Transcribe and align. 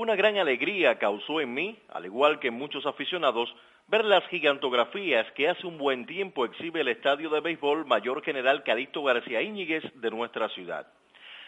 Una 0.00 0.14
gran 0.14 0.38
alegría 0.38 0.96
causó 0.96 1.40
en 1.40 1.52
mí, 1.52 1.76
al 1.88 2.06
igual 2.06 2.38
que 2.38 2.46
en 2.46 2.54
muchos 2.54 2.86
aficionados, 2.86 3.52
ver 3.88 4.04
las 4.04 4.24
gigantografías 4.28 5.26
que 5.32 5.48
hace 5.48 5.66
un 5.66 5.76
buen 5.76 6.06
tiempo 6.06 6.44
exhibe 6.44 6.82
el 6.82 6.86
estadio 6.86 7.30
de 7.30 7.40
béisbol 7.40 7.84
Mayor 7.84 8.22
General 8.22 8.62
Calixto 8.62 9.02
García 9.02 9.42
Íñiguez 9.42 9.82
de 9.96 10.10
nuestra 10.12 10.50
ciudad. 10.50 10.86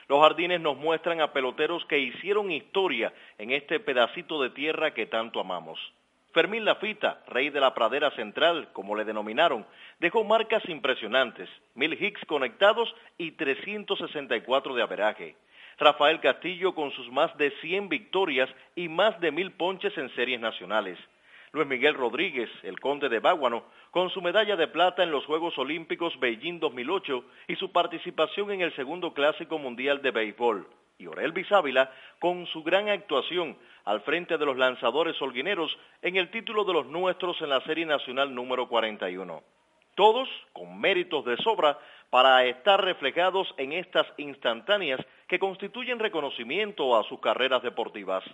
Los 0.09 0.21
jardines 0.21 0.61
nos 0.61 0.77
muestran 0.77 1.21
a 1.21 1.33
peloteros 1.33 1.85
que 1.85 2.01
hicieron 2.01 2.51
historia 2.51 3.15
en 3.39 3.53
este 3.53 3.79
pedacito 3.79 4.43
de 4.43 4.51
tierra 4.51 4.95
que 4.95 5.07
tanto 5.07 5.39
amamos. 5.39 5.79
Fermín 6.32 6.64
Lafita, 6.64 7.23
rey 7.29 7.51
de 7.51 7.61
la 7.61 7.73
pradera 7.73 8.11
central, 8.17 8.71
como 8.73 8.96
le 8.96 9.05
denominaron, 9.05 9.64
dejó 10.01 10.25
marcas 10.25 10.69
impresionantes, 10.69 11.48
mil 11.77 11.93
hits 11.93 12.25
conectados 12.27 12.93
y 13.17 13.30
364 13.30 14.75
de 14.75 14.82
averaje. 14.82 15.37
Rafael 15.81 16.21
Castillo 16.21 16.75
con 16.75 16.91
sus 16.91 17.11
más 17.11 17.35
de 17.39 17.51
100 17.62 17.89
victorias 17.89 18.51
y 18.77 18.91
más 18.91 19.19
de 19.19 19.33
mil 19.33 19.51
ponches 19.53 19.97
en 19.97 20.15
series 20.15 20.38
nacionales. 20.38 20.98
Luis 21.52 21.66
Miguel 21.66 21.95
Rodríguez, 21.95 22.51
el 22.62 22.79
conde 22.79 23.09
de 23.09 23.19
Báguano, 23.19 23.65
con 23.91 24.11
su 24.11 24.21
medalla 24.21 24.57
de 24.57 24.69
plata 24.69 25.02
en 25.02 25.11
los 25.11 25.24
Juegos 25.24 25.57
Olímpicos 25.57 26.21
Beijing 26.21 26.61
2008 26.61 27.24
y 27.48 27.57
su 27.57 27.73
participación 27.73 28.52
en 28.52 28.61
el 28.61 28.77
segundo 28.77 29.15
Clásico 29.15 29.59
Mundial 29.59 30.02
de 30.02 30.11
Béisbol. 30.11 30.69
Y 30.98 31.07
Orel 31.07 31.33
Bizávila 31.33 31.91
con 32.19 32.47
su 32.49 32.62
gran 32.62 32.91
actuación 32.91 33.57
al 33.87 34.02
frente 34.02 34.37
de 34.37 34.45
los 34.45 34.59
lanzadores 34.59 35.21
holguineros 35.23 35.74
en 36.02 36.16
el 36.16 36.30
título 36.30 36.65
de 36.65 36.74
los 36.74 36.87
nuestros 36.88 37.41
en 37.41 37.49
la 37.49 37.62
Serie 37.62 37.87
Nacional 37.87 38.35
número 38.35 38.69
41 38.69 39.43
todos 39.95 40.29
con 40.53 40.80
méritos 40.80 41.25
de 41.25 41.37
sobra 41.39 41.79
para 42.11 42.45
estar 42.45 42.85
reflejados 42.85 43.53
en 43.57 43.73
estas 43.73 44.07
instantáneas 44.16 45.01
que 45.29 45.39
constituyen 45.39 45.99
reconocimiento 45.99 46.97
a 46.97 47.05
sus 47.05 47.21
carreras 47.21 47.63
deportivas. 47.63 48.25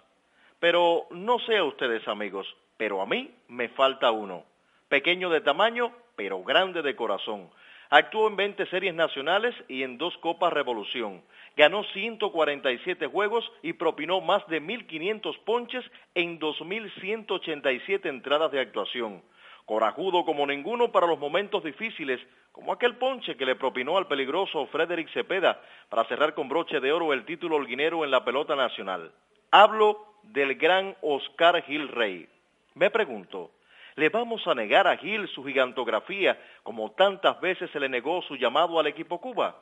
Pero 0.58 1.06
no 1.10 1.38
sé 1.40 1.58
a 1.58 1.64
ustedes 1.64 2.06
amigos, 2.08 2.46
pero 2.78 3.02
a 3.02 3.06
mí 3.06 3.30
me 3.48 3.68
falta 3.68 4.10
uno. 4.10 4.44
Pequeño 4.88 5.28
de 5.28 5.42
tamaño, 5.42 5.92
pero 6.16 6.42
grande 6.42 6.80
de 6.80 6.96
corazón. 6.96 7.50
Actuó 7.90 8.26
en 8.28 8.36
20 8.36 8.66
series 8.66 8.94
nacionales 8.94 9.54
y 9.68 9.82
en 9.82 9.98
dos 9.98 10.16
Copas 10.18 10.52
Revolución. 10.52 11.22
Ganó 11.56 11.84
147 11.84 13.06
juegos 13.06 13.50
y 13.62 13.74
propinó 13.74 14.20
más 14.20 14.46
de 14.48 14.60
1.500 14.60 15.38
ponches 15.44 15.84
en 16.14 16.40
2.187 16.40 18.06
entradas 18.06 18.50
de 18.50 18.60
actuación 18.60 19.22
corajudo 19.66 20.24
como 20.24 20.46
ninguno 20.46 20.92
para 20.92 21.08
los 21.08 21.18
momentos 21.18 21.62
difíciles, 21.64 22.20
como 22.52 22.72
aquel 22.72 22.96
ponche 22.96 23.36
que 23.36 23.44
le 23.44 23.56
propinó 23.56 23.98
al 23.98 24.06
peligroso 24.06 24.66
Frederick 24.68 25.12
Cepeda 25.12 25.60
para 25.90 26.04
cerrar 26.04 26.34
con 26.34 26.48
broche 26.48 26.80
de 26.80 26.92
oro 26.92 27.12
el 27.12 27.26
título 27.26 27.56
holguinero 27.56 28.04
en 28.04 28.12
la 28.12 28.24
pelota 28.24 28.56
nacional. 28.56 29.12
Hablo 29.50 30.06
del 30.22 30.54
gran 30.54 30.96
Oscar 31.02 31.62
Gil 31.64 31.88
Rey. 31.88 32.28
Me 32.74 32.90
pregunto, 32.90 33.50
¿le 33.96 34.08
vamos 34.08 34.46
a 34.46 34.54
negar 34.54 34.86
a 34.86 34.96
Gil 34.96 35.28
su 35.28 35.44
gigantografía 35.44 36.40
como 36.62 36.92
tantas 36.92 37.40
veces 37.40 37.70
se 37.72 37.80
le 37.80 37.88
negó 37.88 38.22
su 38.22 38.36
llamado 38.36 38.78
al 38.78 38.86
equipo 38.86 39.20
Cuba? 39.20 39.56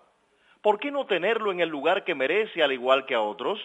¿Por 0.60 0.78
qué 0.78 0.90
no 0.90 1.06
tenerlo 1.06 1.50
en 1.50 1.60
el 1.60 1.68
lugar 1.68 2.04
que 2.04 2.14
merece 2.14 2.62
al 2.62 2.72
igual 2.72 3.06
que 3.06 3.14
a 3.14 3.20
otros? 3.20 3.58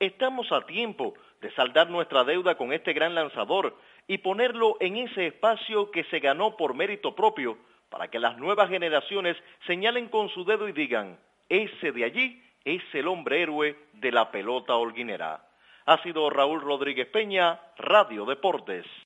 Estamos 0.00 0.50
a 0.50 0.64
tiempo 0.64 1.12
de 1.42 1.50
saldar 1.52 1.90
nuestra 1.90 2.24
deuda 2.24 2.56
con 2.56 2.72
este 2.72 2.94
gran 2.94 3.14
lanzador 3.14 3.76
y 4.08 4.16
ponerlo 4.16 4.78
en 4.80 4.96
ese 4.96 5.26
espacio 5.26 5.90
que 5.90 6.04
se 6.04 6.20
ganó 6.20 6.56
por 6.56 6.72
mérito 6.72 7.14
propio 7.14 7.58
para 7.90 8.08
que 8.08 8.18
las 8.18 8.38
nuevas 8.38 8.70
generaciones 8.70 9.36
señalen 9.66 10.08
con 10.08 10.30
su 10.30 10.46
dedo 10.46 10.66
y 10.68 10.72
digan, 10.72 11.18
ese 11.50 11.92
de 11.92 12.04
allí 12.04 12.42
es 12.64 12.82
el 12.94 13.08
hombre 13.08 13.42
héroe 13.42 13.76
de 13.92 14.10
la 14.10 14.30
pelota 14.30 14.74
holguinera. 14.74 15.44
Ha 15.84 16.02
sido 16.02 16.30
Raúl 16.30 16.62
Rodríguez 16.62 17.08
Peña, 17.08 17.60
Radio 17.76 18.24
Deportes. 18.24 18.86